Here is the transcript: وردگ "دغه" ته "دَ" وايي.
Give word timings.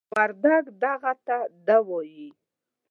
وردگ 0.17 0.65
"دغه" 0.81 1.13
ته 1.25 1.37
"دَ" 1.65 1.67
وايي. 1.87 2.27